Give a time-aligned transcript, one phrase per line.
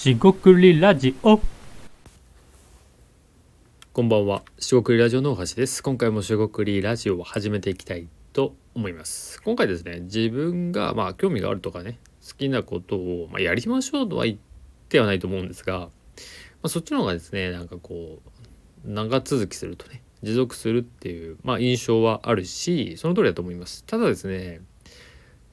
[0.00, 1.38] しごくりラジオ
[3.92, 5.82] こんばんは、しごくりラジオの大橋です。
[5.82, 9.42] 今回もしごくりラジオを始めていきたいと思います。
[9.42, 14.38] 今回ですね、自分がまあ興味があるとかね、好きなことをまあやりましょうとは言っ
[14.88, 15.88] てはないと思うんですが、ま
[16.62, 18.20] あ、そっちの方がですね、なんかこ
[18.86, 23.84] う長続きするとね、持続するっていうまあ印象はあるし、その通りだと思います。
[23.84, 24.62] ただですね、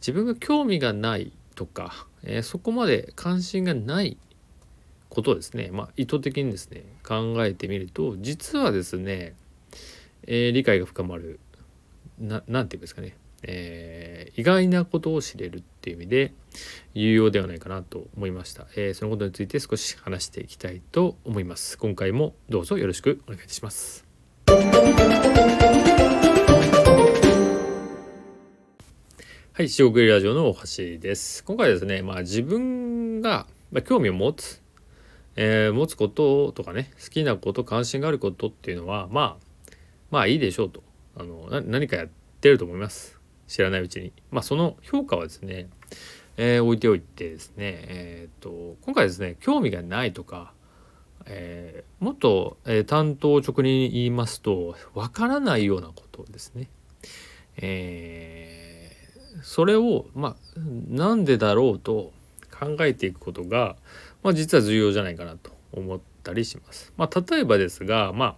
[0.00, 4.16] 自分が興味がないとか、えーそこまで関心がない
[5.10, 9.34] ことですね、まあ、意図的にですね考えてみると実はですね、
[10.26, 11.40] えー理解が深まる
[12.18, 16.32] ななんていうんですかね、えー意外なことを知れるっていう意味で
[16.94, 21.76] 有用ではないかなと思いました、えーそのことについて少し話していきたいと思います。
[21.76, 24.06] 今回もどうぞよろしくお願いします。
[29.52, 30.54] はい、四国ラジオの大
[30.94, 31.44] 橋です。
[31.44, 34.62] 今回ですね、まあ自分が、まあ、興味を持つ、
[35.36, 39.74] えー持つこととかね、好きなこと、関心があることっていうのは、まあ、
[40.10, 40.82] まあいいでしょうと。
[41.16, 42.08] あの、な何かやっ
[42.40, 43.18] てると思います。
[43.46, 44.12] 知らないうちに。
[44.30, 45.68] まあその評価はですね、
[46.36, 50.52] えー置いておいてですね、えーっと、今回ですね、興味がないとか、
[51.26, 56.68] えーもっと、えー担当直に言いますと、わからないようなことですね。
[57.56, 58.90] えー
[59.42, 62.12] それをまあなんでだろうと
[62.60, 63.76] 考えていくことが、
[64.22, 66.92] まあ、実は重要じゃないかなと思ったりします。
[66.96, 68.36] まあ、例えばですが、まあ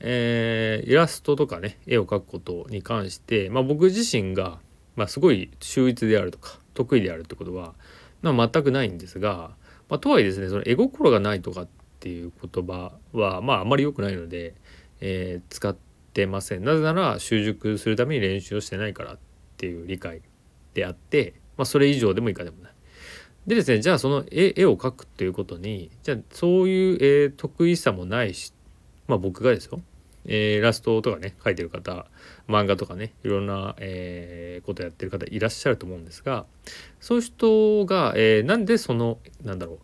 [0.00, 4.58] えーイラストとかね絵を描くことに関して、まあ、僕自身が、
[4.96, 7.74] まあ、すごい秀逸であるとか得意であるってことは、
[8.22, 9.52] まあ、全くないんですが、
[9.88, 11.68] まあ、とはいえですねその絵心がないとかっ
[12.00, 14.54] ていう言葉は、まあ、あまり良くないので、
[15.00, 15.76] えー使っ
[16.12, 16.64] てません。
[16.64, 19.18] なぜなら習熟するために練習をしてないからっ
[19.56, 20.20] ていう理解
[20.74, 22.71] であって、まあ、それ以上でも以下でもない。
[23.46, 28.52] でですねじゃあその絵絵を描くっていうことにじゃあそういう、得意さもないし
[29.08, 29.80] まあ僕がですよ、
[30.26, 32.06] えーイラストとかね描いてる方
[32.48, 36.46] 漫画とかねいろんな、えーことやってる方いらっしゃると思うんですが
[37.00, 39.78] そういう人が、えーなんでそのなんだろう、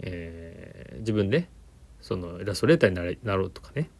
[0.00, 1.48] えー自分で
[2.00, 3.90] そのイラストレーターになろうとかね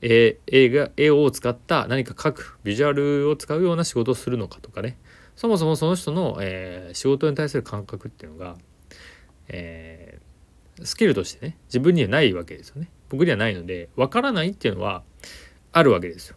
[0.00, 4.96] えー絵が絵を使った何か描くビジュアルを使うような仕事をするのかとかね
[5.36, 8.56] そもそもその人の、えー仕事に対する感覚っていうのが、
[9.48, 15.04] えースキルとしてね自分にはないわけですよね僕にはないのでわからないっていうのは
[15.70, 16.36] あるわけですよ。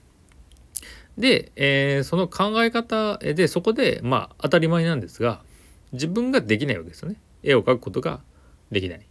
[1.18, 5.42] で、えーその考え方でそこでまあ当たり前なんですが
[5.92, 8.22] 自分ができないわけですよね絵を描くことが
[8.72, 9.08] できない。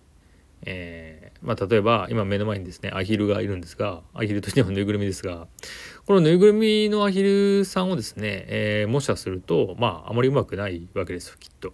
[0.63, 5.47] えーまあ、例えば今目の前にですねアヒルがいるんですがアヒルとしてはぬいぐるみですが
[6.07, 11.73] このぬいぐるみのアヒルさんをですね、えー模写するとまああまりうまくないわけですよきっと。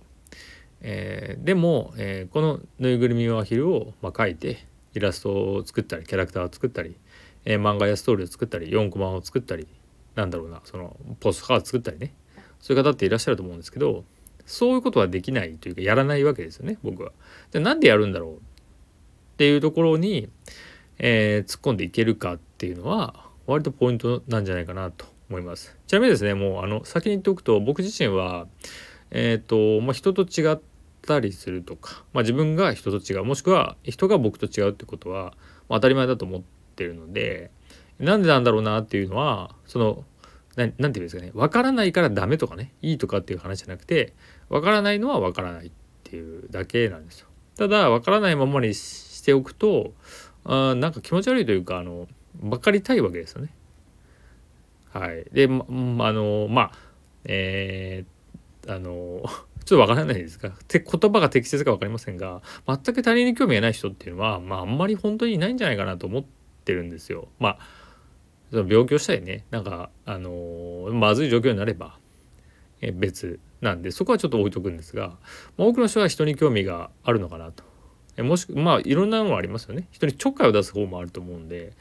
[0.81, 6.97] えーでも、えーこのぬいぐるみのアヒルを、まあ、描いてイラストを作ったりキャラクターを作ったり、
[7.45, 9.69] えー漫画やストーリーを作ったり4コマを作ったり
[10.15, 12.13] なんだろうなそのポストカード作ったりね
[12.61, 14.05] そういう方っていらっしゃると思うんですけど
[14.45, 17.13] そういうことはできないというかやらないわけですよね僕は。
[17.53, 18.52] じゃあなんでやるんだろう
[19.33, 20.29] っていうところに、
[20.99, 25.77] えー突っ込んでいけるかっていうのは割とポイントなんじゃないかなと思います。
[25.87, 28.47] ちなみにですねもうあの先に言っておくと僕自身は
[29.11, 30.59] えっ、とまあ人と違っ
[31.03, 35.35] たりするとか、まあ、自分が人と違うもしくは人が僕と違うってことは、
[35.69, 36.43] まあ、当たり前だと思っ
[36.77, 37.51] てるので
[37.99, 40.05] なんでなんだろうなっていうのはその
[40.57, 44.15] ななんていうんですかね分からないからダメとかねいいとかっていう話じゃなくて
[44.49, 45.71] 分からないのは分からないっ
[46.05, 47.29] ていうだけなんですよ。
[47.57, 49.93] ただ分からないままにししておくと
[50.45, 52.09] あなんか気持ち悪いというかあの
[52.41, 53.51] 分かりたいわけですよね。
[54.91, 56.73] はい、でままあのまあ
[57.25, 58.13] えー
[58.75, 59.23] あの
[59.65, 66.25] ちょっとわからないですがて言葉が適切か分かりませんが全く他人に興味がない人っていうのは、まあ、あんまり本当にいないんじゃないかなと思っ
[66.65, 67.29] てるんですよ。
[67.39, 67.59] まあ
[68.51, 71.99] その病気をしたりねなんかあのまずい状況になれば
[72.81, 75.17] え別なんでそこはちょっと置いとくんですが、
[75.57, 77.72] まあ、多くの人は人に興味があるのかなと。
[78.19, 81.73] もしくまあいろんなのもありますよね人にちょっかいを出す方もあると思うんで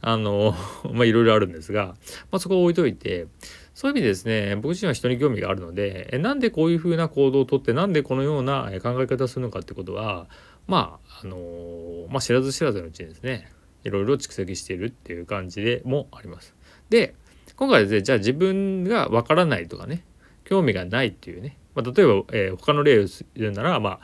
[0.00, 0.54] あの
[0.92, 1.96] まあいろいろあるんですが、
[2.30, 3.26] まあ、そこを置いといて
[3.74, 10.28] そういう意味でですね僕自身は人に興味があるのでえなんでこういうふうな行動をとってなんでこのような考え方をするのかってことは
[10.68, 13.50] まああのまあ、知らず知らずのうちにですね
[13.84, 16.54] いろいろ蓄積しているっていう感じでもあります。
[16.90, 17.14] で
[17.56, 20.04] 今回ですねじゃあ自分がわからないとかね
[20.44, 24.00] 興味がないっていうね、まあ、例えば、えー他の例を言うならまあ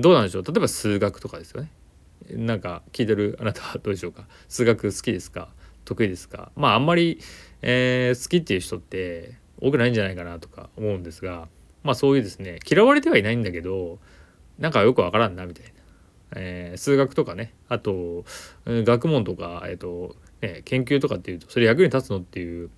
[0.00, 0.42] どうなんでしょう？
[0.42, 1.70] 例えば数学とかですよね。
[2.32, 4.26] なんか聞いてるあなたはどうでしょうか？
[4.48, 5.48] 数学好きですか？
[5.84, 6.52] 得意ですか？
[6.56, 7.18] まああんまり、
[7.62, 11.48] えー好きっていう人って多くないんじゃないかなとか思うんですが
[11.82, 13.98] まあそういうですね嫌われてはいないんだけど
[14.58, 15.70] なんかよくわからんなみたいな。
[16.36, 17.52] えー、数学とかね。
[17.68, 18.24] あと
[18.64, 22.70] 学問とか、えーとね、研究とかっていうとそれ役に立つのっていう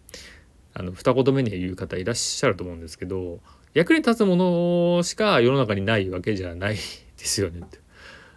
[0.72, 3.40] あの二言目に言う方いらっしゃると思うんですけど
[3.74, 6.78] 役に立つものしか世の中にないわけじゃない
[7.22, 7.78] ですよねって。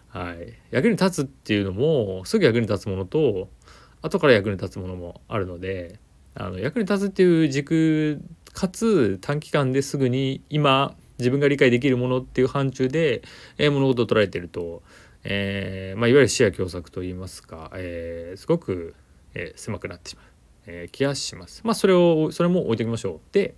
[0.08, 3.50] はい、役に立つっていうのもすぐ役に立つものと
[4.00, 5.98] 後から役に立つものもあるので
[6.34, 8.22] あの役に立つっていう軸
[8.54, 13.22] かつ短期間ですぐに今自分が理解できるものっていう範疇で、
[13.58, 14.82] えー、物事を捉えてると、
[15.24, 18.94] えーまあ、いわゆる視野狭窄といいますか、えー、すごく、
[19.34, 20.24] え、狭くなってしまう、
[20.66, 21.62] えー、気がします。
[21.64, 23.20] まあそれをそれも置いておきましょう。
[23.32, 23.54] で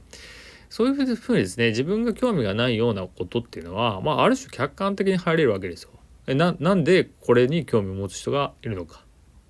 [0.70, 5.90] そういうふうにですね自分が興味がないようなことっていうのは、まあ、ある種客観的に入れるわけですよ。
[6.26, 9.04] えななんでこれに興味を持つ人がいるのか、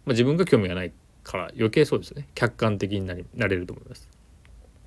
[0.04, 0.92] まあ、自分が興味がない
[1.24, 4.08] から余計そうですね客観的になりなれると思います。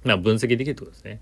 [0.04, 1.22] まあ、分析できるってことですね。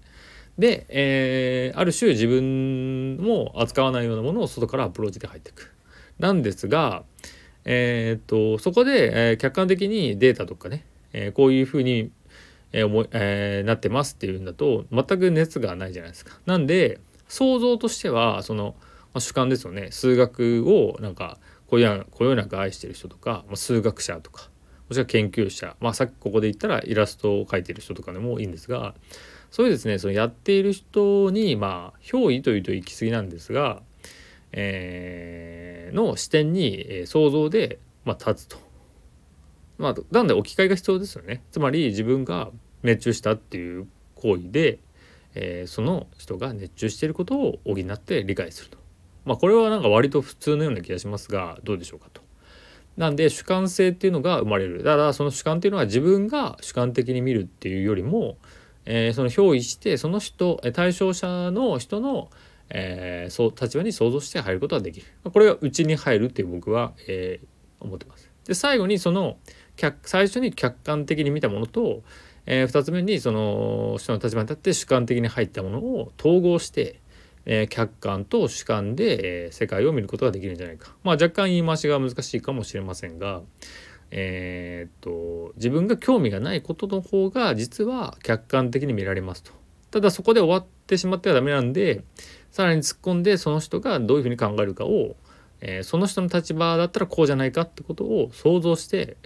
[0.58, 5.74] で、えー、ある種自分も扱わないようなものを外からアプローチで入っていく。
[6.20, 7.04] なんですが、
[7.66, 12.12] えー、っとそこで、えー、客観的にデータとかね、えー、こういうふうに、
[12.72, 16.40] えーえー、なってますっていうんだと全く熱がないじゃないですか。
[16.46, 18.86] なんで想像としてはその、ま
[19.16, 21.38] あ、主観ですよね数学をなんか
[21.68, 24.50] こういうこよなく愛してる人とか、まあ、数学者とか
[24.90, 28.96] もしくは研究者、まあ、さっきここで言ったらイラストを描いてる人とかでもいいんですが
[29.52, 33.82] そういうですねそのやっている人にまあ憑依というと行き過ぎなんですが、
[34.52, 38.58] えー、の視点に、え、想像で、まあ、立つと。
[39.80, 41.42] まあ、なんで置き換えが必要ですよね。
[41.52, 42.52] つまり自分が
[42.84, 44.80] 熱中したっていう行為で、
[45.34, 48.78] えー、その人が熱中していることを補って理解すると。
[49.26, 52.22] まあこれはなんか割と普通のような気がしますがどうでしょうかと。
[52.98, 54.84] なんで主観性っていうのが生まれる。
[54.84, 58.38] だからその主観っていうのは自分が主観的に見るっていうよりも、
[58.86, 62.30] えー、その憑依してその人対象者の人の、
[62.70, 68.30] えー、そう立場に想像して入ることができるこれが内に入るっていう僕は、えー、思ってます。
[68.46, 69.38] で最後にその
[70.04, 72.04] 最初に客観的に見たものと、
[72.46, 77.00] えー、2つ目にその人の立場に立って主観的に入ったものを統合して、
[77.46, 80.96] えー、客観と主観で、えー、世界を見ることができるんじゃないか。
[81.04, 83.42] まあ若干言い回しが難しいかもしれませんが、
[84.12, 89.52] えー、っと自分が興味がないことの方が実は客観的に見られますと。
[89.92, 92.04] ただそこで終わってしまってはダメなんで
[92.52, 95.16] さらに突っ込んでその人がどういうふうに考えるかを、
[95.62, 99.18] えー、その人の立場だったらこうじゃないかってことを想像して、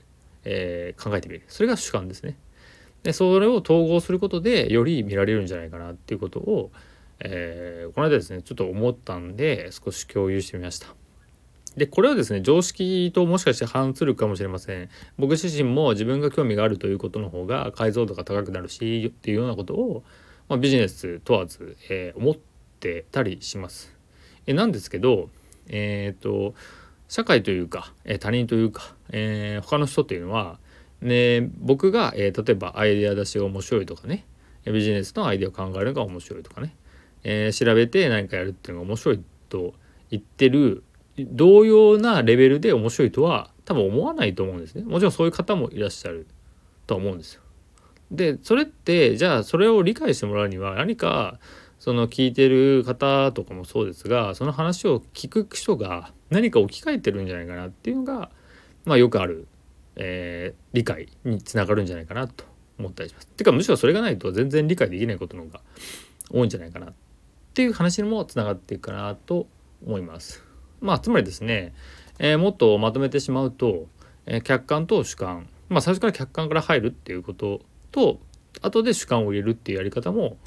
[0.45, 2.38] えー、考えてみるそれが主観ですね。
[3.04, 6.72] でそれを統合することでより見られるんじゃないかなっていうことを、
[7.19, 10.88] えー、この間ですねちょっと思ったんで少し共有してみました。
[11.75, 20.04] でこれはですね常識ともしかして反するかもしれません僕自身も自分が興味があるということの方が解像度が高くなるしっていうようなことを、
[20.50, 22.36] まあ、ビジネス問わず、えー、思っ
[22.80, 23.92] てたりします。
[24.45, 25.30] えなんですけど
[25.68, 26.54] えっ、ー、と
[27.13, 30.60] 社会というか、え、他人というか、えー、他の人っていうのは、
[31.01, 34.25] ね、僕が、えー、例えばアイデア出しが面白いとかね
[34.65, 36.75] ビジネスのアイデアを考えるのが面白いとかね、
[37.24, 39.74] えー、調べて何かやるっていうのが面白いと
[40.10, 40.83] 言ってる
[41.18, 46.25] 同様なレベルで面白いとは多分思わないと思うんですねもちろんそういう方もいらっしゃる
[46.88, 47.42] と思うんですよ。
[48.12, 51.40] でそれってじゃあそれを理解してもらうには何か
[51.80, 58.30] その聞いてる方とかもそうですがその話を聞く人が何か置き換えてるんじゃないかなっていうのが
[58.85, 59.47] まあよくある、
[59.95, 62.45] えー、理解につながるんじゃないかなと
[62.80, 63.28] 思ったりします。
[63.28, 65.61] てかむしろそれがないと全然理解できないことの方が
[66.31, 66.94] 多いんじゃないかなっ
[67.54, 69.47] ていう話にもつながっていくかなと
[69.85, 70.44] 思います。
[70.81, 71.73] まあつまりですね、
[72.19, 73.87] えー、もっとまとめてしまうと、
[74.25, 77.61] えー、客観と主観まあ最初から客観から入るっていうこと
[77.92, 78.19] と
[78.61, 80.37] 後で主観を入れるっていうやり方も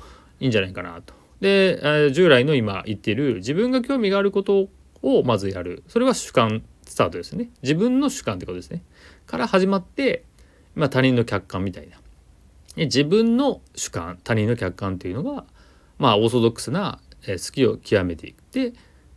[0.40, 1.14] いいんじゃないかなと。
[1.40, 4.69] で、えー、従来の今言っている自分が興味があること
[5.02, 7.50] をまずやるそれは主観スタートですね。
[7.62, 8.83] 自分の主観ってことですね。
[9.26, 10.25] から始まって、
[10.75, 11.99] まあ、他人の客観みたいな。
[12.76, 15.45] 自分の主観他人の客観っていうのが
[15.99, 18.73] まあオーソドックスな、え、好きを極めていくで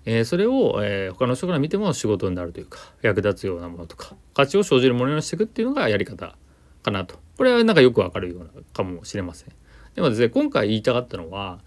[0.05, 6.35] え、それを、え、他の人から見ても仕事になるというか役立つようなものとか価値を生じるものにしていくっていうのがやり方
[6.83, 7.19] かなと。
[7.37, 9.49] これはなんかよくわかるようなかもしれません。
[9.95, 11.59] でもですね今回言いたかったのは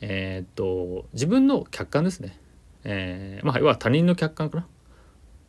[0.00, 2.38] えー、っと自分の客観ですね。
[2.84, 4.66] えー、まあ要は他人の客観かな。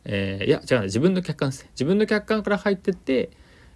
[0.04, 3.30] えー、いや違う自分の客観ですね自分の客観から入ってって、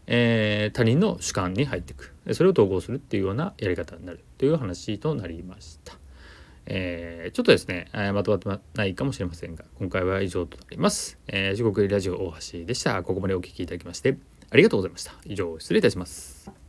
[0.07, 5.97] えー、他人の主観に入っていくそれを統合するっていうようなやり方になるという話となりました。
[6.67, 11.19] えー、ちょっとですね、えー、まとまってないかもしれませんが、今回は以上となります。
[11.29, 13.03] えー、時刻ラジオ大橋でした。
[13.03, 14.19] ここまでお聴きいただきまして、
[14.51, 15.15] ありがとうございました。
[15.25, 16.66] 以上、失礼いたします。